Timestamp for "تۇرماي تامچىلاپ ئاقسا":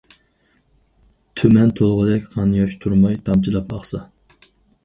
2.87-4.03